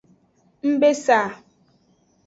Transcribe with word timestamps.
Ng 0.67 0.73
be 0.81 0.89
sa. 1.05 1.19